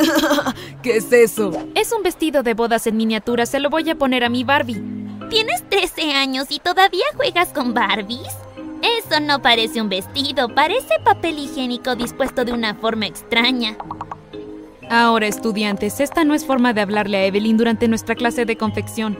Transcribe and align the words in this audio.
¿Qué 0.82 0.96
es 0.96 1.12
eso? 1.12 1.52
Es 1.74 1.92
un 1.92 2.02
vestido 2.02 2.42
de 2.42 2.54
bodas 2.54 2.86
en 2.86 2.96
miniatura, 2.96 3.46
se 3.46 3.60
lo 3.60 3.70
voy 3.70 3.88
a 3.90 3.94
poner 3.94 4.24
a 4.24 4.28
mi 4.28 4.44
Barbie. 4.44 4.82
¿Tienes 5.28 5.62
13 5.68 6.12
años 6.12 6.46
y 6.50 6.58
todavía 6.58 7.04
juegas 7.14 7.48
con 7.48 7.72
Barbies? 7.72 8.34
Eso 8.82 9.20
no 9.20 9.42
parece 9.42 9.80
un 9.80 9.88
vestido, 9.88 10.48
parece 10.54 10.94
papel 11.04 11.38
higiénico 11.38 11.94
dispuesto 11.94 12.44
de 12.44 12.52
una 12.52 12.74
forma 12.74 13.06
extraña. 13.06 13.76
Ahora, 14.88 15.28
estudiantes, 15.28 16.00
esta 16.00 16.24
no 16.24 16.34
es 16.34 16.44
forma 16.44 16.72
de 16.72 16.80
hablarle 16.80 17.18
a 17.18 17.26
Evelyn 17.26 17.56
durante 17.56 17.86
nuestra 17.86 18.16
clase 18.16 18.44
de 18.44 18.56
confección. 18.56 19.16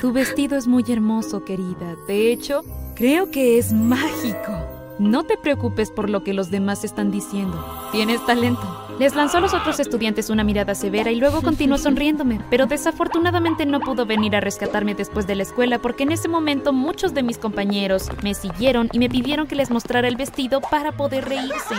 Tu 0.00 0.12
vestido 0.12 0.56
es 0.56 0.66
muy 0.66 0.84
hermoso, 0.88 1.44
querida. 1.44 1.96
De 2.08 2.32
hecho, 2.32 2.64
creo 2.96 3.30
que 3.30 3.58
es 3.58 3.72
mágico. 3.72 4.52
No 4.98 5.24
te 5.24 5.36
preocupes 5.36 5.90
por 5.90 6.08
lo 6.08 6.24
que 6.24 6.34
los 6.34 6.50
demás 6.50 6.82
están 6.82 7.10
diciendo. 7.10 7.88
Tienes 7.92 8.24
talento. 8.26 8.85
Les 8.98 9.14
lanzó 9.14 9.38
a 9.38 9.40
los 9.40 9.52
otros 9.52 9.78
estudiantes 9.78 10.30
una 10.30 10.42
mirada 10.42 10.74
severa 10.74 11.10
y 11.10 11.16
luego 11.16 11.42
continuó 11.42 11.76
sonriéndome, 11.76 12.40
pero 12.48 12.64
desafortunadamente 12.64 13.66
no 13.66 13.80
pudo 13.80 14.06
venir 14.06 14.34
a 14.34 14.40
rescatarme 14.40 14.94
después 14.94 15.26
de 15.26 15.34
la 15.34 15.42
escuela 15.42 15.78
porque 15.78 16.04
en 16.04 16.12
ese 16.12 16.28
momento 16.28 16.72
muchos 16.72 17.12
de 17.12 17.22
mis 17.22 17.36
compañeros 17.36 18.08
me 18.22 18.32
siguieron 18.32 18.88
y 18.92 18.98
me 18.98 19.10
pidieron 19.10 19.46
que 19.46 19.54
les 19.54 19.70
mostrara 19.70 20.08
el 20.08 20.16
vestido 20.16 20.62
para 20.62 20.92
poder 20.92 21.26
reírse. 21.26 21.74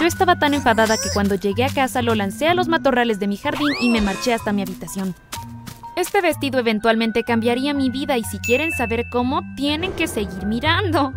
Yo 0.00 0.06
estaba 0.06 0.38
tan 0.38 0.54
enfadada 0.54 0.96
que 0.96 1.10
cuando 1.12 1.34
llegué 1.34 1.64
a 1.64 1.74
casa 1.74 2.02
lo 2.02 2.14
lancé 2.14 2.46
a 2.46 2.54
los 2.54 2.68
matorrales 2.68 3.18
de 3.18 3.26
mi 3.26 3.36
jardín 3.36 3.72
y 3.80 3.90
me 3.90 4.00
marché 4.00 4.32
hasta 4.32 4.52
mi 4.52 4.62
habitación. 4.62 5.16
Este 5.96 6.20
vestido 6.20 6.60
eventualmente 6.60 7.24
cambiaría 7.24 7.74
mi 7.74 7.90
vida 7.90 8.16
y 8.16 8.22
si 8.22 8.38
quieren 8.38 8.70
saber 8.70 9.06
cómo, 9.10 9.42
tienen 9.56 9.92
que 9.92 10.06
seguir 10.06 10.46
mirando. 10.46 11.12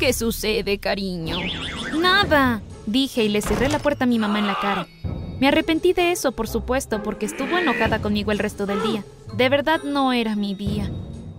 ¿Qué 0.00 0.12
sucede, 0.12 0.78
cariño? 0.80 1.36
Nada 1.98 2.60
dije 2.92 3.24
y 3.24 3.28
le 3.28 3.42
cerré 3.42 3.68
la 3.68 3.78
puerta 3.78 4.04
a 4.04 4.06
mi 4.06 4.18
mamá 4.18 4.38
en 4.38 4.46
la 4.46 4.58
cara. 4.60 4.86
Me 5.40 5.48
arrepentí 5.48 5.92
de 5.92 6.10
eso, 6.10 6.32
por 6.32 6.48
supuesto, 6.48 7.02
porque 7.02 7.26
estuvo 7.26 7.58
enojada 7.58 8.00
conmigo 8.00 8.32
el 8.32 8.38
resto 8.38 8.66
del 8.66 8.82
día. 8.82 9.04
De 9.34 9.48
verdad 9.48 9.82
no 9.84 10.12
era 10.12 10.34
mi 10.34 10.54
día. 10.54 10.90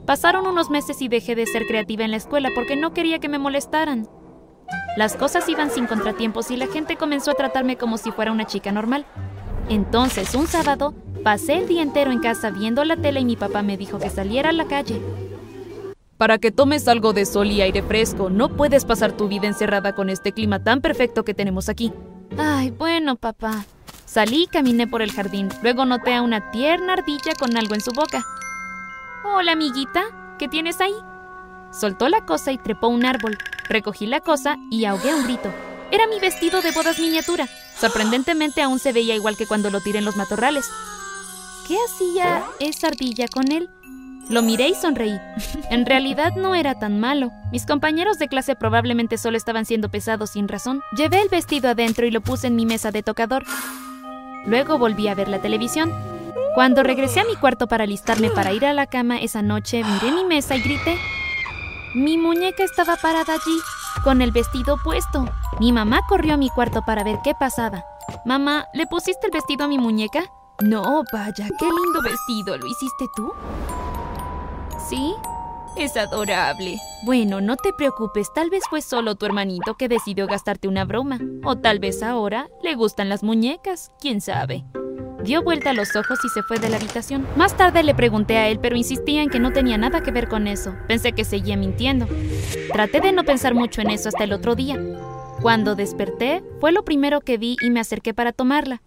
Pasaron 0.05 0.47
unos 0.47 0.69
meses 0.69 1.01
y 1.01 1.07
dejé 1.07 1.35
de 1.35 1.45
ser 1.45 1.65
creativa 1.65 2.05
en 2.05 2.11
la 2.11 2.17
escuela 2.17 2.49
porque 2.55 2.75
no 2.75 2.93
quería 2.93 3.19
que 3.19 3.29
me 3.29 3.39
molestaran. 3.39 4.07
Las 4.95 5.15
cosas 5.15 5.47
iban 5.49 5.69
sin 5.69 5.85
contratiempos 5.85 6.49
y 6.51 6.57
la 6.57 6.67
gente 6.67 6.95
comenzó 6.95 7.31
a 7.31 7.35
tratarme 7.35 7.77
como 7.77 7.97
si 7.97 8.11
fuera 8.11 8.31
una 8.31 8.45
chica 8.45 8.71
normal. 8.71 9.05
Entonces, 9.69 10.33
un 10.33 10.47
sábado, 10.47 10.95
pasé 11.23 11.57
el 11.57 11.67
día 11.67 11.83
entero 11.83 12.11
en 12.11 12.19
casa 12.19 12.49
viendo 12.49 12.83
la 12.83 12.97
tele 12.97 13.19
y 13.19 13.25
mi 13.25 13.35
papá 13.35 13.61
me 13.61 13.77
dijo 13.77 13.99
que 13.99 14.09
saliera 14.09 14.49
a 14.49 14.53
la 14.53 14.65
calle. 14.65 14.99
Para 16.19 16.37
que 16.37 16.51
tomes 16.51 16.85
algo 16.89 17.13
de 17.13 17.25
sol 17.25 17.49
y 17.49 17.61
aire 17.61 17.81
fresco, 17.81 18.29
no 18.29 18.49
puedes 18.49 18.83
pasar 18.83 19.13
tu 19.13 19.29
vida 19.29 19.47
encerrada 19.47 19.95
con 19.95 20.09
este 20.09 20.33
clima 20.33 20.61
tan 20.61 20.81
perfecto 20.81 21.23
que 21.23 21.33
tenemos 21.33 21.69
aquí. 21.69 21.93
Ay, 22.37 22.71
bueno, 22.71 23.15
papá. 23.15 23.63
Salí 24.05 24.43
y 24.43 24.47
caminé 24.47 24.85
por 24.85 25.01
el 25.01 25.13
jardín. 25.13 25.47
Luego 25.63 25.85
noté 25.85 26.13
a 26.13 26.21
una 26.21 26.51
tierna 26.51 26.91
ardilla 26.91 27.35
con 27.39 27.55
algo 27.55 27.73
en 27.73 27.79
su 27.79 27.91
boca. 27.91 28.25
Hola, 29.23 29.53
amiguita. 29.53 30.35
¿Qué 30.37 30.49
tienes 30.49 30.81
ahí? 30.81 30.93
Soltó 31.71 32.09
la 32.09 32.25
cosa 32.25 32.51
y 32.51 32.57
trepó 32.57 32.89
un 32.89 33.05
árbol. 33.05 33.37
Recogí 33.69 34.05
la 34.05 34.19
cosa 34.19 34.57
y 34.69 34.83
ahogué 34.83 35.15
un 35.15 35.23
grito. 35.23 35.49
Era 35.89 36.05
mi 36.07 36.19
vestido 36.19 36.61
de 36.61 36.71
bodas 36.71 36.99
miniatura. 36.99 37.47
Sorprendentemente 37.79 38.61
aún 38.61 38.79
se 38.79 38.91
veía 38.91 39.15
igual 39.15 39.37
que 39.37 39.47
cuando 39.47 39.69
lo 39.69 39.79
tiré 39.79 39.99
en 39.99 40.05
los 40.05 40.17
matorrales. 40.17 40.69
¿Qué 41.65 41.77
hacía 41.87 42.43
esa 42.59 42.87
ardilla 42.87 43.29
con 43.29 43.53
él? 43.53 43.69
Lo 44.29 44.43
miré 44.43 44.69
y 44.69 44.75
sonreí. 44.75 45.19
En 45.71 45.87
realidad 45.87 46.35
no 46.35 46.53
era 46.53 46.77
tan 46.77 46.99
malo. 46.99 47.31
Mis 47.51 47.65
compañeros 47.65 48.19
de 48.19 48.27
clase 48.27 48.55
probablemente 48.55 49.17
solo 49.17 49.37
estaban 49.37 49.65
siendo 49.65 49.89
pesados 49.89 50.31
sin 50.31 50.47
razón. 50.47 50.81
Llevé 50.95 51.21
el 51.21 51.29
vestido 51.29 51.69
adentro 51.69 52.05
y 52.05 52.11
lo 52.11 52.21
puse 52.21 52.47
en 52.47 52.55
mi 52.55 52.67
mesa 52.67 52.91
de 52.91 53.01
tocador. 53.01 53.43
Luego 54.45 54.77
volví 54.77 55.07
a 55.07 55.15
ver 55.15 55.29
la 55.29 55.39
televisión. 55.41 55.91
Cuando 56.53 56.83
regresé 56.83 57.21
a 57.21 57.25
mi 57.25 57.35
cuarto 57.35 57.67
para 57.67 57.85
alistarme 57.85 58.29
para 58.29 58.53
ir 58.53 58.65
a 58.65 58.73
la 58.73 58.85
cama 58.85 59.17
esa 59.19 59.41
noche, 59.41 59.83
miré 59.83 60.11
mi 60.11 60.25
mesa 60.25 60.55
y 60.55 60.61
grité. 60.61 60.95
Mi 61.95 62.17
muñeca 62.17 62.63
estaba 62.63 62.97
parada 62.97 63.33
allí, 63.33 63.57
con 64.03 64.21
el 64.21 64.31
vestido 64.31 64.77
puesto. 64.83 65.25
Mi 65.59 65.71
mamá 65.71 66.01
corrió 66.07 66.35
a 66.35 66.37
mi 66.37 66.49
cuarto 66.49 66.83
para 66.85 67.03
ver 67.03 67.17
qué 67.23 67.33
pasaba. 67.33 67.83
Mamá, 68.25 68.65
¿le 68.73 68.85
pusiste 68.85 69.25
el 69.25 69.31
vestido 69.31 69.65
a 69.65 69.67
mi 69.67 69.79
muñeca? 69.79 70.23
No, 70.61 71.03
vaya, 71.11 71.47
qué 71.57 71.65
lindo 71.65 72.01
vestido. 72.03 72.57
¿Lo 72.57 72.67
hiciste 72.67 73.05
tú? 73.15 73.31
¿Sí? 74.89 75.13
Es 75.77 75.95
adorable. 75.95 76.77
Bueno, 77.05 77.41
no 77.41 77.57
te 77.57 77.73
preocupes, 77.73 78.33
tal 78.33 78.49
vez 78.49 78.63
fue 78.67 78.81
solo 78.81 79.13
tu 79.13 79.27
hermanito 79.27 79.75
que 79.75 79.87
decidió 79.87 80.25
gastarte 80.25 80.67
una 80.67 80.83
broma. 80.83 81.19
O 81.43 81.55
tal 81.55 81.77
vez 81.77 82.01
ahora 82.01 82.49
le 82.63 82.73
gustan 82.73 83.07
las 83.07 83.21
muñecas, 83.21 83.91
quién 84.01 84.19
sabe. 84.19 84.65
Dio 85.23 85.43
vuelta 85.43 85.73
los 85.73 85.95
ojos 85.95 86.17
y 86.25 86.29
se 86.29 86.41
fue 86.41 86.57
de 86.57 86.69
la 86.69 86.77
habitación. 86.77 87.27
Más 87.35 87.55
tarde 87.55 87.83
le 87.83 87.93
pregunté 87.93 88.37
a 88.37 88.47
él, 88.47 88.59
pero 88.59 88.75
insistía 88.75 89.21
en 89.21 89.29
que 89.29 89.39
no 89.39 89.51
tenía 89.51 89.77
nada 89.77 90.01
que 90.01 90.11
ver 90.11 90.27
con 90.27 90.47
eso. 90.47 90.73
Pensé 90.87 91.11
que 91.11 91.23
seguía 91.23 91.55
mintiendo. 91.55 92.07
Traté 92.73 92.99
de 92.99 93.11
no 93.11 93.23
pensar 93.23 93.53
mucho 93.53 93.81
en 93.81 93.91
eso 93.91 94.09
hasta 94.09 94.23
el 94.23 94.33
otro 94.33 94.55
día. 94.55 94.79
Cuando 95.39 95.75
desperté, 95.75 96.43
fue 96.59 96.71
lo 96.71 96.83
primero 96.83 97.21
que 97.21 97.37
vi 97.37 97.57
y 97.61 97.69
me 97.69 97.79
acerqué 97.79 98.15
para 98.15 98.31
tomarla. 98.31 98.81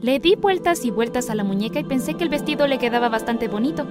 Le 0.00 0.18
di 0.18 0.34
vueltas 0.34 0.84
y 0.84 0.90
vueltas 0.90 1.30
a 1.30 1.36
la 1.36 1.44
muñeca 1.44 1.78
y 1.78 1.84
pensé 1.84 2.14
que 2.14 2.24
el 2.24 2.30
vestido 2.30 2.66
le 2.66 2.78
quedaba 2.78 3.08
bastante 3.08 3.46
bonito. 3.46 3.86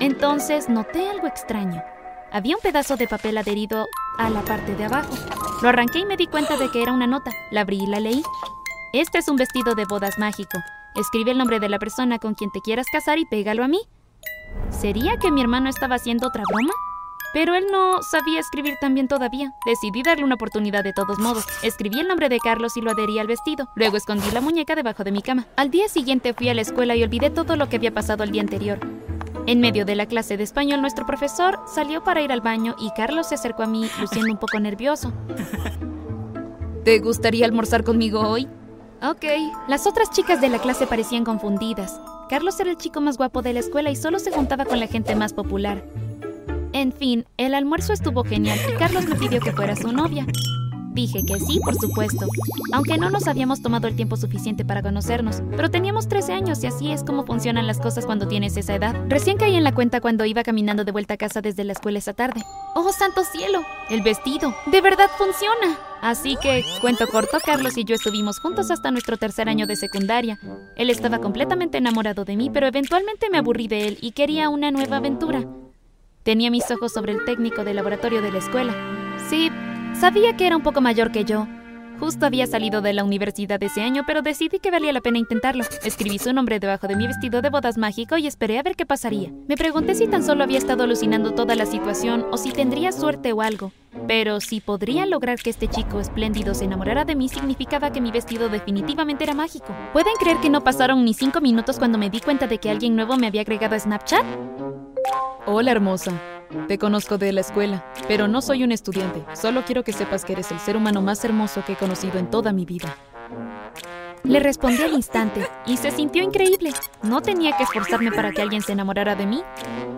Entonces 0.00 0.68
noté 0.68 1.08
algo 1.08 1.26
extraño. 1.26 1.82
Había 2.30 2.56
un 2.56 2.62
pedazo 2.62 2.96
de 2.96 3.08
papel 3.08 3.36
adherido 3.36 3.86
a 4.16 4.30
la 4.30 4.42
parte 4.42 4.76
de 4.76 4.84
abajo. 4.84 5.14
Lo 5.60 5.68
arranqué 5.68 6.00
y 6.00 6.04
me 6.04 6.16
di 6.16 6.26
cuenta 6.26 6.56
de 6.56 6.70
que 6.70 6.82
era 6.82 6.92
una 6.92 7.06
nota. 7.06 7.32
La 7.50 7.62
abrí 7.62 7.82
y 7.82 7.86
la 7.86 7.98
leí. 7.98 8.22
Este 8.92 9.18
es 9.18 9.28
un 9.28 9.36
vestido 9.36 9.74
de 9.74 9.86
bodas 9.86 10.18
mágico. 10.18 10.58
Escribe 10.94 11.32
el 11.32 11.38
nombre 11.38 11.58
de 11.58 11.68
la 11.68 11.78
persona 11.78 12.18
con 12.18 12.34
quien 12.34 12.50
te 12.52 12.60
quieras 12.60 12.86
casar 12.92 13.18
y 13.18 13.24
pégalo 13.24 13.64
a 13.64 13.68
mí. 13.68 13.80
¿Sería 14.70 15.16
que 15.16 15.32
mi 15.32 15.40
hermano 15.40 15.68
estaba 15.68 15.96
haciendo 15.96 16.28
otra 16.28 16.44
broma? 16.48 16.72
Pero 17.34 17.54
él 17.54 17.66
no 17.70 18.02
sabía 18.02 18.40
escribir 18.40 18.76
tan 18.80 18.94
bien 18.94 19.08
todavía. 19.08 19.52
Decidí 19.66 20.02
darle 20.02 20.24
una 20.24 20.36
oportunidad 20.36 20.84
de 20.84 20.92
todos 20.92 21.18
modos. 21.18 21.44
Escribí 21.62 22.00
el 22.00 22.08
nombre 22.08 22.28
de 22.28 22.38
Carlos 22.38 22.76
y 22.76 22.82
lo 22.82 22.92
adherí 22.92 23.18
al 23.18 23.26
vestido. 23.26 23.68
Luego 23.74 23.96
escondí 23.96 24.30
la 24.30 24.40
muñeca 24.40 24.74
debajo 24.74 25.02
de 25.02 25.12
mi 25.12 25.22
cama. 25.22 25.46
Al 25.56 25.70
día 25.70 25.88
siguiente 25.88 26.34
fui 26.34 26.48
a 26.48 26.54
la 26.54 26.62
escuela 26.62 26.94
y 26.94 27.02
olvidé 27.02 27.30
todo 27.30 27.56
lo 27.56 27.68
que 27.68 27.76
había 27.76 27.92
pasado 27.92 28.22
el 28.22 28.30
día 28.30 28.42
anterior. 28.42 28.78
En 29.48 29.60
medio 29.60 29.86
de 29.86 29.96
la 29.96 30.04
clase 30.04 30.36
de 30.36 30.42
español, 30.44 30.82
nuestro 30.82 31.06
profesor 31.06 31.58
salió 31.74 32.04
para 32.04 32.20
ir 32.20 32.32
al 32.32 32.42
baño 32.42 32.76
y 32.78 32.90
Carlos 32.90 33.28
se 33.28 33.36
acercó 33.36 33.62
a 33.62 33.66
mí, 33.66 33.88
luciendo 33.98 34.30
un 34.30 34.38
poco 34.38 34.60
nervioso. 34.60 35.10
¿Te 36.84 36.98
gustaría 36.98 37.46
almorzar 37.46 37.82
conmigo 37.82 38.20
hoy? 38.20 38.46
Ok. 39.00 39.24
Las 39.66 39.86
otras 39.86 40.10
chicas 40.10 40.42
de 40.42 40.50
la 40.50 40.58
clase 40.58 40.86
parecían 40.86 41.24
confundidas. 41.24 41.98
Carlos 42.28 42.60
era 42.60 42.68
el 42.68 42.76
chico 42.76 43.00
más 43.00 43.16
guapo 43.16 43.40
de 43.40 43.54
la 43.54 43.60
escuela 43.60 43.88
y 43.88 43.96
solo 43.96 44.18
se 44.18 44.32
juntaba 44.32 44.66
con 44.66 44.80
la 44.80 44.86
gente 44.86 45.16
más 45.16 45.32
popular. 45.32 45.82
En 46.74 46.92
fin, 46.92 47.24
el 47.38 47.54
almuerzo 47.54 47.94
estuvo 47.94 48.24
genial 48.24 48.58
y 48.68 48.76
Carlos 48.76 49.06
me 49.06 49.14
pidió 49.14 49.40
que 49.40 49.52
fuera 49.52 49.74
su 49.76 49.90
novia. 49.90 50.26
Dije 50.98 51.24
que 51.24 51.38
sí, 51.38 51.60
por 51.64 51.76
supuesto, 51.76 52.26
aunque 52.72 52.98
no 52.98 53.08
nos 53.08 53.28
habíamos 53.28 53.62
tomado 53.62 53.86
el 53.86 53.94
tiempo 53.94 54.16
suficiente 54.16 54.64
para 54.64 54.82
conocernos, 54.82 55.42
pero 55.52 55.70
teníamos 55.70 56.08
13 56.08 56.32
años 56.32 56.64
y 56.64 56.66
así 56.66 56.90
es 56.90 57.04
como 57.04 57.24
funcionan 57.24 57.68
las 57.68 57.78
cosas 57.78 58.04
cuando 58.04 58.26
tienes 58.26 58.56
esa 58.56 58.74
edad. 58.74 58.96
Recién 59.06 59.36
caí 59.36 59.54
en 59.54 59.62
la 59.62 59.72
cuenta 59.72 60.00
cuando 60.00 60.24
iba 60.24 60.42
caminando 60.42 60.82
de 60.82 60.90
vuelta 60.90 61.14
a 61.14 61.16
casa 61.16 61.40
desde 61.40 61.62
la 61.62 61.74
escuela 61.74 62.00
esa 62.00 62.14
tarde. 62.14 62.42
¡Oh, 62.74 62.90
santo 62.90 63.22
cielo! 63.22 63.60
El 63.90 64.02
vestido. 64.02 64.52
¡De 64.66 64.80
verdad 64.80 65.08
funciona! 65.16 65.78
Así 66.02 66.36
que, 66.42 66.64
cuento 66.80 67.06
corto, 67.06 67.38
Carlos 67.46 67.78
y 67.78 67.84
yo 67.84 67.94
estuvimos 67.94 68.40
juntos 68.40 68.72
hasta 68.72 68.90
nuestro 68.90 69.16
tercer 69.18 69.48
año 69.48 69.68
de 69.68 69.76
secundaria. 69.76 70.40
Él 70.74 70.90
estaba 70.90 71.20
completamente 71.20 71.78
enamorado 71.78 72.24
de 72.24 72.36
mí, 72.36 72.50
pero 72.52 72.66
eventualmente 72.66 73.30
me 73.30 73.38
aburrí 73.38 73.68
de 73.68 73.86
él 73.86 73.98
y 74.00 74.10
quería 74.10 74.48
una 74.48 74.72
nueva 74.72 74.96
aventura. 74.96 75.44
Tenía 76.24 76.50
mis 76.50 76.68
ojos 76.72 76.92
sobre 76.92 77.12
el 77.12 77.24
técnico 77.24 77.62
de 77.62 77.74
laboratorio 77.74 78.20
de 78.20 78.32
la 78.32 78.38
escuela. 78.38 78.74
Sí, 79.30 79.52
Sabía 80.00 80.36
que 80.36 80.46
era 80.46 80.56
un 80.56 80.62
poco 80.62 80.80
mayor 80.80 81.10
que 81.10 81.24
yo. 81.24 81.48
Justo 81.98 82.24
había 82.24 82.46
salido 82.46 82.80
de 82.80 82.92
la 82.92 83.02
universidad 83.02 83.60
ese 83.60 83.82
año, 83.82 84.04
pero 84.06 84.22
decidí 84.22 84.60
que 84.60 84.70
valía 84.70 84.92
la 84.92 85.00
pena 85.00 85.18
intentarlo. 85.18 85.64
Escribí 85.82 86.20
su 86.20 86.32
nombre 86.32 86.60
debajo 86.60 86.86
de 86.86 86.94
mi 86.94 87.08
vestido 87.08 87.42
de 87.42 87.50
bodas 87.50 87.76
mágico 87.76 88.16
y 88.16 88.28
esperé 88.28 88.60
a 88.60 88.62
ver 88.62 88.76
qué 88.76 88.86
pasaría. 88.86 89.32
Me 89.48 89.56
pregunté 89.56 89.96
si 89.96 90.06
tan 90.06 90.22
solo 90.22 90.44
había 90.44 90.58
estado 90.58 90.84
alucinando 90.84 91.32
toda 91.32 91.56
la 91.56 91.66
situación 91.66 92.26
o 92.30 92.36
si 92.36 92.52
tendría 92.52 92.92
suerte 92.92 93.32
o 93.32 93.42
algo. 93.42 93.72
Pero 94.06 94.38
si 94.38 94.60
podría 94.60 95.04
lograr 95.04 95.40
que 95.40 95.50
este 95.50 95.66
chico 95.66 95.98
espléndido 95.98 96.54
se 96.54 96.66
enamorara 96.66 97.04
de 97.04 97.16
mí 97.16 97.28
significaba 97.28 97.90
que 97.90 98.00
mi 98.00 98.12
vestido 98.12 98.48
definitivamente 98.48 99.24
era 99.24 99.34
mágico. 99.34 99.74
¿Pueden 99.92 100.14
creer 100.20 100.36
que 100.36 100.48
no 100.48 100.62
pasaron 100.62 101.04
ni 101.04 101.12
cinco 101.12 101.40
minutos 101.40 101.76
cuando 101.76 101.98
me 101.98 102.08
di 102.08 102.20
cuenta 102.20 102.46
de 102.46 102.58
que 102.58 102.70
alguien 102.70 102.94
nuevo 102.94 103.16
me 103.16 103.26
había 103.26 103.40
agregado 103.40 103.74
a 103.74 103.80
Snapchat? 103.80 104.24
Hola, 105.46 105.72
hermosa. 105.72 106.37
Te 106.66 106.78
conozco 106.78 107.18
de 107.18 107.32
la 107.32 107.42
escuela, 107.42 107.84
pero 108.06 108.28
no 108.28 108.40
soy 108.40 108.64
un 108.64 108.72
estudiante. 108.72 109.24
Solo 109.34 109.64
quiero 109.64 109.84
que 109.84 109.92
sepas 109.92 110.24
que 110.24 110.32
eres 110.32 110.50
el 110.50 110.58
ser 110.58 110.76
humano 110.76 111.02
más 111.02 111.24
hermoso 111.24 111.62
que 111.66 111.74
he 111.74 111.76
conocido 111.76 112.18
en 112.18 112.30
toda 112.30 112.52
mi 112.52 112.64
vida. 112.64 112.96
Le 114.24 114.40
respondí 114.40 114.82
al 114.82 114.94
instante 114.94 115.46
y 115.66 115.76
se 115.76 115.90
sintió 115.90 116.22
increíble. 116.22 116.72
No 117.02 117.20
tenía 117.20 117.56
que 117.56 117.62
esforzarme 117.62 118.10
para 118.10 118.32
que 118.32 118.42
alguien 118.42 118.62
se 118.62 118.72
enamorara 118.72 119.14
de 119.14 119.26
mí. 119.26 119.42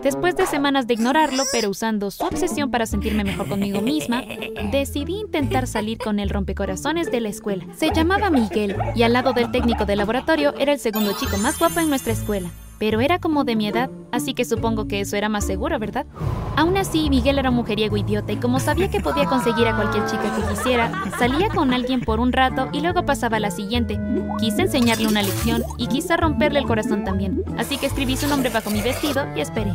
Después 0.03 0.35
de 0.35 0.45
semanas 0.45 0.87
de 0.87 0.93
ignorarlo, 0.93 1.43
pero 1.51 1.69
usando 1.69 2.11
su 2.11 2.23
obsesión 2.23 2.69
para 2.69 2.85
sentirme 2.85 3.23
mejor 3.23 3.47
conmigo 3.47 3.81
misma, 3.81 4.23
decidí 4.71 5.19
intentar 5.19 5.67
salir 5.67 5.97
con 5.97 6.19
el 6.19 6.29
rompecorazones 6.29 7.11
de 7.11 7.21
la 7.21 7.29
escuela. 7.29 7.65
Se 7.75 7.91
llamaba 7.91 8.29
Miguel 8.29 8.77
y 8.95 9.03
al 9.03 9.13
lado 9.13 9.33
del 9.33 9.51
técnico 9.51 9.85
de 9.85 9.95
laboratorio 9.95 10.53
era 10.57 10.73
el 10.73 10.79
segundo 10.79 11.13
chico 11.17 11.37
más 11.37 11.57
guapo 11.57 11.79
en 11.79 11.89
nuestra 11.89 12.13
escuela 12.13 12.49
pero 12.81 12.99
era 12.99 13.19
como 13.19 13.43
de 13.43 13.55
mi 13.55 13.67
edad, 13.67 13.91
así 14.11 14.33
que 14.33 14.43
supongo 14.43 14.87
que 14.87 15.01
eso 15.01 15.15
era 15.15 15.29
más 15.29 15.45
seguro, 15.45 15.77
¿verdad? 15.77 16.07
Aún 16.55 16.75
así, 16.77 17.11
Miguel 17.11 17.37
era 17.37 17.51
un 17.51 17.57
mujeriego 17.57 17.95
idiota 17.95 18.31
y 18.31 18.37
como 18.37 18.59
sabía 18.59 18.89
que 18.89 18.99
podía 18.99 19.25
conseguir 19.25 19.67
a 19.67 19.75
cualquier 19.75 20.07
chica 20.07 20.35
que 20.35 20.51
quisiera, 20.51 20.91
salía 21.19 21.49
con 21.49 21.75
alguien 21.75 22.01
por 22.01 22.19
un 22.19 22.33
rato 22.33 22.69
y 22.73 22.81
luego 22.81 23.05
pasaba 23.05 23.37
a 23.37 23.39
la 23.39 23.51
siguiente. 23.51 23.99
Quise 24.39 24.63
enseñarle 24.63 25.07
una 25.07 25.21
lección 25.21 25.61
y 25.77 25.85
quise 25.85 26.17
romperle 26.17 26.57
el 26.57 26.65
corazón 26.65 27.03
también, 27.03 27.43
así 27.59 27.77
que 27.77 27.85
escribí 27.85 28.17
su 28.17 28.27
nombre 28.27 28.49
bajo 28.49 28.71
mi 28.71 28.81
vestido 28.81 29.27
y 29.35 29.41
esperé. 29.41 29.73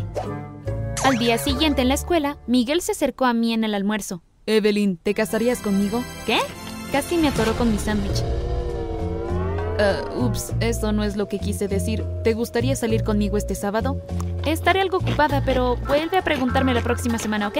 Al 1.04 1.16
día 1.16 1.38
siguiente 1.38 1.82
en 1.82 1.88
la 1.88 1.94
escuela, 1.94 2.38
Miguel 2.48 2.80
se 2.80 2.90
acercó 2.90 3.26
a 3.26 3.34
mí 3.34 3.52
en 3.52 3.62
el 3.62 3.76
almuerzo. 3.76 4.24
Evelyn, 4.46 4.96
¿te 4.96 5.14
casarías 5.14 5.60
conmigo? 5.60 6.02
¿Qué? 6.26 6.38
Casi 6.90 7.18
me 7.18 7.28
atoró 7.28 7.52
con 7.52 7.70
mi 7.70 7.78
sándwich. 7.78 8.24
Uh, 9.78 10.24
ups, 10.24 10.54
eso 10.60 10.92
no 10.92 11.04
es 11.04 11.16
lo 11.16 11.28
que 11.28 11.38
quise 11.38 11.68
decir. 11.68 12.04
¿Te 12.24 12.32
gustaría 12.32 12.74
salir 12.76 13.04
conmigo 13.04 13.36
este 13.36 13.54
sábado? 13.54 14.00
Estaré 14.46 14.80
algo 14.80 14.98
ocupada, 14.98 15.42
pero 15.44 15.76
vuelve 15.76 16.16
a 16.16 16.22
preguntarme 16.22 16.72
la 16.72 16.82
próxima 16.82 17.18
semana, 17.18 17.48
¿ok? 17.48 17.58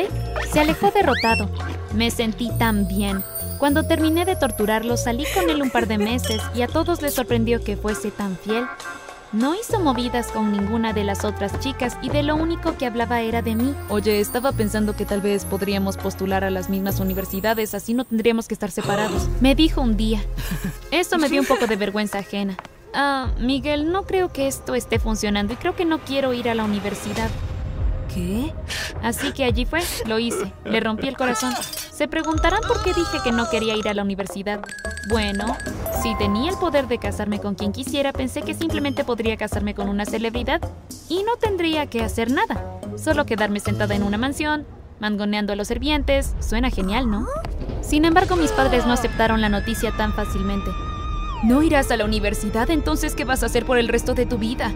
Se 0.50 0.60
alejó 0.60 0.90
derrotado. 0.90 1.50
Me 1.94 2.10
sentí 2.10 2.50
tan 2.58 2.88
bien. 2.88 3.22
Cuando 3.58 3.82
terminé 3.82 4.24
de 4.24 4.36
torturarlo, 4.36 4.96
salí 4.96 5.24
con 5.34 5.50
él 5.50 5.60
un 5.60 5.70
par 5.70 5.86
de 5.86 5.98
meses 5.98 6.40
y 6.54 6.62
a 6.62 6.68
todos 6.68 7.02
les 7.02 7.14
sorprendió 7.14 7.62
que 7.62 7.76
fuese 7.76 8.10
tan 8.10 8.36
fiel. 8.38 8.64
No 9.36 9.54
hizo 9.54 9.78
movidas 9.80 10.28
con 10.28 10.50
ninguna 10.50 10.94
de 10.94 11.04
las 11.04 11.22
otras 11.22 11.60
chicas 11.60 11.98
y 12.00 12.08
de 12.08 12.22
lo 12.22 12.36
único 12.36 12.78
que 12.78 12.86
hablaba 12.86 13.20
era 13.20 13.42
de 13.42 13.54
mí. 13.54 13.74
Oye, 13.90 14.18
estaba 14.18 14.50
pensando 14.52 14.96
que 14.96 15.04
tal 15.04 15.20
vez 15.20 15.44
podríamos 15.44 15.98
postular 15.98 16.42
a 16.42 16.48
las 16.48 16.70
mismas 16.70 17.00
universidades, 17.00 17.74
así 17.74 17.92
no 17.92 18.06
tendríamos 18.06 18.48
que 18.48 18.54
estar 18.54 18.70
separados. 18.70 19.28
Me 19.42 19.54
dijo 19.54 19.82
un 19.82 19.98
día. 19.98 20.22
Eso 20.90 21.18
me 21.18 21.28
dio 21.28 21.42
un 21.42 21.46
poco 21.46 21.66
de 21.66 21.76
vergüenza 21.76 22.20
ajena. 22.20 22.56
Ah, 22.94 23.28
Miguel, 23.38 23.92
no 23.92 24.06
creo 24.06 24.32
que 24.32 24.46
esto 24.46 24.74
esté 24.74 24.98
funcionando 24.98 25.52
y 25.52 25.56
creo 25.56 25.76
que 25.76 25.84
no 25.84 25.98
quiero 25.98 26.32
ir 26.32 26.48
a 26.48 26.54
la 26.54 26.64
universidad. 26.64 27.28
¿Qué? 28.14 28.54
Así 29.02 29.32
que 29.32 29.44
allí 29.44 29.66
fue, 29.66 29.80
lo 30.06 30.18
hice, 30.18 30.50
le 30.64 30.80
rompí 30.80 31.08
el 31.08 31.16
corazón. 31.18 31.52
Se 31.92 32.08
preguntarán 32.08 32.60
por 32.66 32.82
qué 32.82 32.94
dije 32.94 33.18
que 33.22 33.32
no 33.32 33.50
quería 33.50 33.76
ir 33.76 33.86
a 33.86 33.92
la 33.92 34.02
universidad. 34.02 34.62
Bueno, 35.08 35.56
si 36.02 36.16
tenía 36.16 36.50
el 36.50 36.58
poder 36.58 36.88
de 36.88 36.98
casarme 36.98 37.38
con 37.38 37.54
quien 37.54 37.70
quisiera, 37.70 38.12
pensé 38.12 38.42
que 38.42 38.54
simplemente 38.54 39.04
podría 39.04 39.36
casarme 39.36 39.72
con 39.72 39.88
una 39.88 40.04
celebridad 40.04 40.60
y 41.08 41.22
no 41.22 41.36
tendría 41.36 41.86
que 41.86 42.02
hacer 42.02 42.28
nada. 42.32 42.80
Solo 42.96 43.24
quedarme 43.24 43.60
sentada 43.60 43.94
en 43.94 44.02
una 44.02 44.18
mansión, 44.18 44.66
mangoneando 44.98 45.52
a 45.52 45.56
los 45.56 45.68
servientes. 45.68 46.34
Suena 46.40 46.70
genial, 46.70 47.08
¿no? 47.08 47.26
Sin 47.82 48.04
embargo, 48.04 48.34
mis 48.34 48.50
padres 48.50 48.84
no 48.84 48.92
aceptaron 48.92 49.40
la 49.40 49.48
noticia 49.48 49.92
tan 49.96 50.12
fácilmente. 50.12 50.70
¿No 51.44 51.62
irás 51.62 51.88
a 51.92 51.96
la 51.96 52.04
universidad? 52.04 52.68
Entonces, 52.70 53.14
¿qué 53.14 53.24
vas 53.24 53.44
a 53.44 53.46
hacer 53.46 53.64
por 53.64 53.78
el 53.78 53.86
resto 53.86 54.14
de 54.14 54.26
tu 54.26 54.38
vida? 54.38 54.72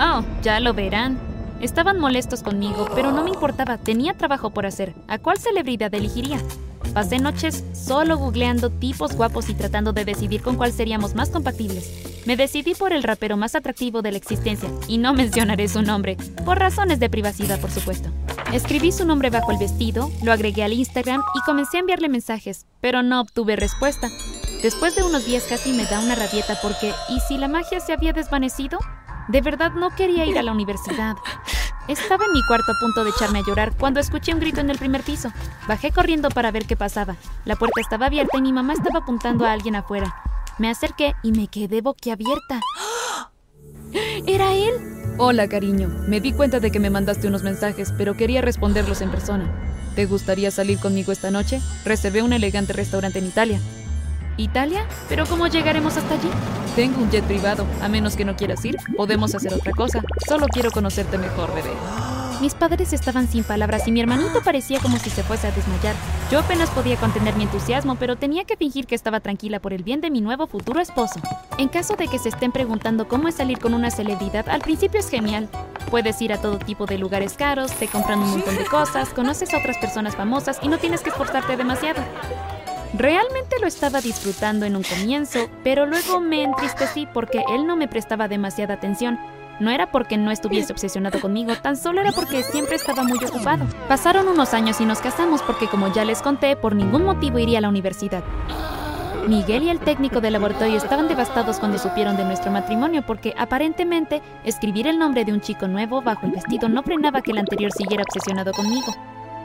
Oh, 0.00 0.22
ya 0.42 0.58
lo 0.60 0.72
verán. 0.72 1.18
Estaban 1.60 1.98
molestos 1.98 2.42
conmigo, 2.42 2.88
pero 2.94 3.12
no 3.12 3.22
me 3.24 3.30
importaba, 3.30 3.76
tenía 3.76 4.14
trabajo 4.14 4.50
por 4.50 4.64
hacer. 4.64 4.94
¿A 5.06 5.18
cuál 5.18 5.38
celebridad 5.38 5.94
elegiría? 5.94 6.38
Pasé 6.94 7.18
noches 7.18 7.64
solo 7.72 8.16
googleando 8.16 8.70
tipos 8.70 9.14
guapos 9.14 9.48
y 9.48 9.54
tratando 9.54 9.92
de 9.92 10.04
decidir 10.04 10.42
con 10.42 10.56
cuál 10.56 10.72
seríamos 10.72 11.14
más 11.14 11.30
compatibles. 11.30 12.22
Me 12.26 12.36
decidí 12.36 12.74
por 12.74 12.92
el 12.92 13.02
rapero 13.02 13.36
más 13.36 13.54
atractivo 13.54 14.02
de 14.02 14.10
la 14.10 14.18
existencia, 14.18 14.68
y 14.88 14.98
no 14.98 15.14
mencionaré 15.14 15.68
su 15.68 15.82
nombre, 15.82 16.16
por 16.44 16.58
razones 16.58 16.98
de 16.98 17.08
privacidad, 17.08 17.60
por 17.60 17.70
supuesto. 17.70 18.10
Escribí 18.52 18.90
su 18.90 19.04
nombre 19.04 19.30
bajo 19.30 19.52
el 19.52 19.58
vestido, 19.58 20.10
lo 20.22 20.32
agregué 20.32 20.64
al 20.64 20.72
Instagram 20.72 21.20
y 21.34 21.44
comencé 21.44 21.76
a 21.76 21.80
enviarle 21.80 22.08
mensajes, 22.08 22.66
pero 22.80 23.02
no 23.02 23.20
obtuve 23.20 23.56
respuesta. 23.56 24.08
Después 24.62 24.96
de 24.96 25.04
unos 25.04 25.26
días 25.26 25.44
casi 25.48 25.72
me 25.72 25.84
da 25.84 26.00
una 26.00 26.14
rabieta 26.14 26.58
porque, 26.62 26.92
¿y 27.08 27.20
si 27.28 27.38
la 27.38 27.46
magia 27.46 27.78
se 27.78 27.92
había 27.92 28.12
desvanecido? 28.12 28.78
De 29.28 29.40
verdad 29.40 29.72
no 29.72 29.90
quería 29.90 30.24
ir 30.24 30.38
a 30.38 30.42
la 30.42 30.52
universidad. 30.52 31.16
Estaba 31.88 32.24
en 32.24 32.32
mi 32.32 32.42
cuarto 32.42 32.72
a 32.72 32.80
punto 32.80 33.04
de 33.04 33.10
echarme 33.10 33.38
a 33.38 33.42
llorar 33.46 33.72
cuando 33.78 34.00
escuché 34.00 34.34
un 34.34 34.40
grito 34.40 34.60
en 34.60 34.70
el 34.70 34.78
primer 34.78 35.02
piso. 35.02 35.32
Bajé 35.68 35.92
corriendo 35.92 36.30
para 36.30 36.50
ver 36.50 36.66
qué 36.66 36.76
pasaba. 36.76 37.16
La 37.44 37.54
puerta 37.54 37.80
estaba 37.80 38.06
abierta 38.06 38.38
y 38.38 38.42
mi 38.42 38.52
mamá 38.52 38.72
estaba 38.72 39.00
apuntando 39.00 39.46
a 39.46 39.52
alguien 39.52 39.76
afuera. 39.76 40.14
Me 40.58 40.68
acerqué 40.68 41.14
y 41.22 41.30
me 41.30 41.46
quedé 41.46 41.82
boquiabierta. 41.82 42.60
¿Era 44.26 44.52
él? 44.54 44.74
Hola, 45.18 45.48
cariño. 45.48 45.88
Me 46.08 46.20
di 46.20 46.32
cuenta 46.32 46.58
de 46.58 46.72
que 46.72 46.80
me 46.80 46.90
mandaste 46.90 47.28
unos 47.28 47.44
mensajes, 47.44 47.92
pero 47.96 48.16
quería 48.16 48.42
responderlos 48.42 49.00
en 49.00 49.10
persona. 49.10 49.44
¿Te 49.94 50.06
gustaría 50.06 50.50
salir 50.50 50.80
conmigo 50.80 51.12
esta 51.12 51.30
noche? 51.30 51.60
Reservé 51.84 52.22
un 52.22 52.32
elegante 52.32 52.72
restaurante 52.72 53.20
en 53.20 53.26
Italia. 53.26 53.60
¿Italia? 54.36 54.86
¿Pero 55.08 55.26
cómo 55.26 55.46
llegaremos 55.46 55.96
hasta 55.96 56.14
allí? 56.14 56.28
Tengo 56.74 57.02
un 57.02 57.10
jet 57.10 57.24
privado. 57.24 57.66
A 57.80 57.88
menos 57.88 58.16
que 58.16 58.24
no 58.24 58.36
quieras 58.36 58.64
ir, 58.64 58.76
podemos 58.96 59.34
hacer 59.34 59.54
otra 59.54 59.72
cosa. 59.72 60.02
Solo 60.28 60.46
quiero 60.48 60.70
conocerte 60.70 61.18
mejor, 61.18 61.54
bebé. 61.54 61.70
Mis 62.40 62.52
padres 62.52 62.92
estaban 62.92 63.28
sin 63.28 63.44
palabras 63.44 63.88
y 63.88 63.92
mi 63.92 64.00
hermanito 64.00 64.42
parecía 64.42 64.78
como 64.80 64.98
si 64.98 65.08
se 65.08 65.22
fuese 65.22 65.46
a 65.46 65.52
desmayar. 65.52 65.94
Yo 66.30 66.38
apenas 66.38 66.68
podía 66.68 66.96
contener 66.96 67.34
mi 67.34 67.44
entusiasmo, 67.44 67.96
pero 67.96 68.16
tenía 68.16 68.44
que 68.44 68.58
fingir 68.58 68.86
que 68.86 68.94
estaba 68.94 69.20
tranquila 69.20 69.58
por 69.58 69.72
el 69.72 69.82
bien 69.82 70.02
de 70.02 70.10
mi 70.10 70.20
nuevo 70.20 70.46
futuro 70.46 70.80
esposo. 70.80 71.18
En 71.56 71.68
caso 71.68 71.96
de 71.96 72.08
que 72.08 72.18
se 72.18 72.28
estén 72.28 72.52
preguntando 72.52 73.08
cómo 73.08 73.28
es 73.28 73.36
salir 73.36 73.58
con 73.58 73.72
una 73.72 73.90
celebridad, 73.90 74.50
al 74.50 74.60
principio 74.60 75.00
es 75.00 75.08
genial. 75.08 75.48
Puedes 75.90 76.20
ir 76.20 76.34
a 76.34 76.40
todo 76.40 76.58
tipo 76.58 76.84
de 76.84 76.98
lugares 76.98 77.34
caros, 77.34 77.72
te 77.72 77.88
compran 77.88 78.18
un 78.18 78.30
montón 78.30 78.56
de 78.56 78.66
cosas, 78.66 79.08
conoces 79.10 79.54
a 79.54 79.58
otras 79.58 79.78
personas 79.78 80.14
famosas 80.14 80.58
y 80.60 80.68
no 80.68 80.76
tienes 80.76 81.00
que 81.00 81.08
esforzarte 81.08 81.56
demasiado. 81.56 82.02
Realmente 82.96 83.56
lo 83.60 83.66
estaba 83.66 84.00
disfrutando 84.00 84.64
en 84.64 84.74
un 84.74 84.82
comienzo, 84.82 85.50
pero 85.62 85.84
luego 85.84 86.18
me 86.18 86.42
entristecí 86.42 87.06
porque 87.12 87.44
él 87.50 87.66
no 87.66 87.76
me 87.76 87.88
prestaba 87.88 88.26
demasiada 88.26 88.72
atención. 88.72 89.18
No 89.60 89.70
era 89.70 89.90
porque 89.90 90.16
no 90.16 90.30
estuviese 90.30 90.72
obsesionado 90.72 91.20
conmigo, 91.20 91.54
tan 91.56 91.76
solo 91.76 92.00
era 92.00 92.12
porque 92.12 92.42
siempre 92.42 92.76
estaba 92.76 93.02
muy 93.02 93.22
ocupado. 93.22 93.66
Pasaron 93.86 94.28
unos 94.28 94.54
años 94.54 94.80
y 94.80 94.86
nos 94.86 95.00
casamos 95.00 95.42
porque, 95.42 95.66
como 95.66 95.92
ya 95.92 96.06
les 96.06 96.22
conté, 96.22 96.56
por 96.56 96.74
ningún 96.74 97.04
motivo 97.04 97.38
iría 97.38 97.58
a 97.58 97.62
la 97.62 97.68
universidad. 97.68 98.24
Miguel 99.28 99.64
y 99.64 99.68
el 99.70 99.80
técnico 99.80 100.22
del 100.22 100.32
laboratorio 100.32 100.78
estaban 100.78 101.08
devastados 101.08 101.58
cuando 101.58 101.78
supieron 101.78 102.16
de 102.16 102.24
nuestro 102.24 102.50
matrimonio 102.50 103.04
porque 103.04 103.34
aparentemente 103.36 104.22
escribir 104.44 104.86
el 104.86 104.98
nombre 104.98 105.24
de 105.26 105.32
un 105.32 105.42
chico 105.42 105.68
nuevo 105.68 106.00
bajo 106.00 106.24
el 106.26 106.32
vestido 106.32 106.68
no 106.70 106.82
frenaba 106.82 107.20
que 107.20 107.32
el 107.32 107.38
anterior 107.38 107.72
siguiera 107.72 108.04
obsesionado 108.04 108.52
conmigo. 108.52 108.94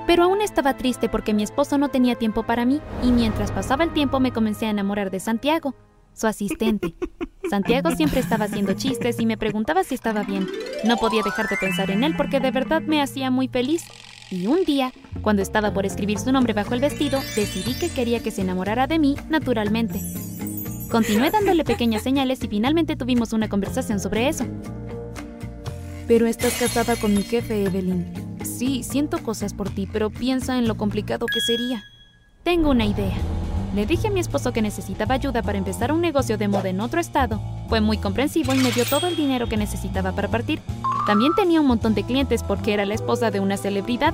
Pero 0.08 0.24
aún 0.24 0.42
estaba 0.42 0.78
triste 0.78 1.10
porque 1.10 1.34
mi 1.34 1.44
esposo 1.44 1.78
no 1.78 1.90
tenía 1.90 2.16
tiempo 2.16 2.44
para 2.44 2.66
mí 2.66 2.82
y 3.04 3.12
mientras 3.12 3.52
pasaba 3.52 3.84
el 3.84 3.94
tiempo 3.94 4.20
me 4.20 4.32
comencé 4.32 4.66
a 4.66 4.72
enamorar 4.72 5.12
de 5.12 5.20
Santiago, 5.20 5.76
su 6.14 6.28
asistente. 6.28 6.96
Santiago 7.50 7.92
siempre 7.92 8.20
estaba 8.20 8.46
haciendo 8.46 8.74
chistes 8.74 9.20
y 9.20 9.26
me 9.26 9.38
preguntaba 9.38 9.84
si 9.84 9.96
estaba 9.96 10.24
bien. 10.24 10.48
No 10.84 10.98
podía 10.98 11.22
dejar 11.24 11.48
de 11.50 11.58
pensar 11.58 11.92
en 11.92 12.04
él 12.04 12.16
porque 12.16 12.40
de 12.40 12.52
verdad 12.52 12.82
me 12.82 13.02
hacía 13.02 13.32
muy 13.32 13.48
feliz. 13.48 13.84
Y 14.30 14.48
un 14.48 14.64
día, 14.64 14.94
cuando 15.22 15.42
estaba 15.42 15.74
por 15.74 15.86
escribir 15.86 16.18
su 16.18 16.32
nombre 16.32 16.54
bajo 16.54 16.74
el 16.74 16.80
vestido, 16.80 17.20
decidí 17.36 17.74
que 17.74 17.90
quería 17.90 18.24
que 18.24 18.32
se 18.32 18.42
enamorara 18.42 18.88
de 18.88 18.98
mí 18.98 19.16
naturalmente. 19.30 20.00
Continué 20.90 21.32
dándole 21.32 21.64
pequeñas 21.66 22.04
señales 22.04 22.44
y 22.44 22.48
finalmente 22.48 22.96
tuvimos 22.96 23.34
una 23.34 23.50
conversación 23.50 24.00
sobre 24.00 24.30
eso. 24.30 24.46
Pero 26.08 26.28
estás 26.28 26.54
casada 26.58 26.96
con 26.96 27.14
mi 27.14 27.24
jefe, 27.24 27.64
Evelyn. 27.66 28.21
Sí, 28.62 28.84
siento 28.84 29.18
cosas 29.24 29.56
por 29.56 29.72
ti, 29.72 29.90
pero 29.92 30.12
piensa 30.12 30.60
en 30.60 30.68
lo 30.68 30.78
complicado 30.78 31.26
que 31.26 31.42
sería. 31.42 31.84
Tengo 32.44 32.70
una 32.70 32.86
idea. 32.86 33.18
Le 33.74 33.88
dije 33.88 34.10
a 34.10 34.12
mi 34.12 34.20
esposo 34.20 34.54
que 34.54 34.62
necesitaba 34.62 35.16
ayuda 35.16 35.42
para 35.42 35.58
empezar 35.58 35.92
un 35.92 36.00
negocio 36.00 36.38
de 36.38 36.48
moda 36.48 36.70
en 36.70 36.80
otro 36.80 37.02
estado. 37.02 37.42
Fue 37.70 37.82
muy 37.82 37.98
comprensivo 37.98 38.54
y 38.54 38.60
me 38.60 38.72
dio 38.72 38.86
todo 38.86 39.08
el 39.08 39.16
dinero 39.16 39.50
que 39.50 39.58
necesitaba 39.58 40.12
para 40.12 40.28
partir. 40.28 40.60
También 41.08 41.34
tenía 41.34 41.60
un 41.60 41.66
montón 41.66 41.96
de 41.96 42.04
clientes 42.04 42.44
porque 42.44 42.76
era 42.76 42.86
la 42.86 42.94
esposa 42.94 43.32
de 43.32 43.40
una 43.40 43.58
celebridad. 43.58 44.14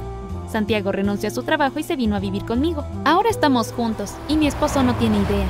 Santiago 0.49 0.93
renunció 0.93 1.27
a 1.27 1.33
su 1.33 1.43
trabajo 1.43 1.79
y 1.79 1.83
se 1.83 1.97
vino 1.97 2.15
a 2.15 2.21
vivir 2.21 2.45
conmigo. 2.45 2.85
Ahora 3.03 3.29
estamos 3.29 3.73
juntos 3.73 4.13
y 4.29 4.37
mi 4.37 4.47
esposo 4.47 4.81
no 4.81 4.95
tiene 4.95 5.17
idea. 5.17 5.47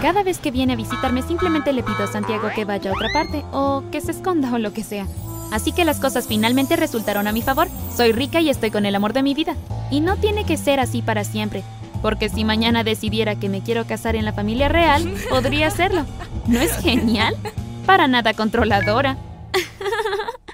Cada 0.00 0.22
vez 0.22 0.38
que 0.38 0.52
viene 0.52 0.74
a 0.74 0.76
visitarme 0.76 1.22
simplemente 1.22 1.72
le 1.72 1.82
pido 1.82 2.04
a 2.04 2.06
Santiago 2.06 2.48
que 2.54 2.64
vaya 2.64 2.92
a 2.92 2.94
otra 2.94 3.08
parte 3.12 3.44
o 3.50 3.82
que 3.90 4.00
se 4.00 4.12
esconda 4.12 4.54
o 4.54 4.58
lo 4.58 4.72
que 4.72 4.84
sea. 4.84 5.08
Así 5.50 5.72
que 5.72 5.84
las 5.84 6.00
cosas 6.00 6.26
finalmente 6.26 6.76
resultaron 6.76 7.26
a 7.26 7.32
mi 7.32 7.42
favor. 7.42 7.68
Soy 7.96 8.12
rica 8.12 8.40
y 8.40 8.50
estoy 8.50 8.70
con 8.70 8.86
el 8.86 8.94
amor 8.94 9.12
de 9.12 9.22
mi 9.22 9.34
vida. 9.34 9.54
Y 9.90 10.00
no 10.00 10.16
tiene 10.16 10.44
que 10.44 10.56
ser 10.56 10.80
así 10.80 11.02
para 11.02 11.24
siempre, 11.24 11.62
porque 12.02 12.28
si 12.28 12.44
mañana 12.44 12.84
decidiera 12.84 13.36
que 13.36 13.48
me 13.48 13.62
quiero 13.62 13.86
casar 13.86 14.16
en 14.16 14.24
la 14.24 14.32
familia 14.32 14.68
real, 14.68 15.12
podría 15.30 15.68
hacerlo. 15.68 16.04
¿No 16.46 16.60
es 16.60 16.76
genial? 16.78 17.36
Para 17.86 18.08
nada 18.08 18.34
controladora. 18.34 19.16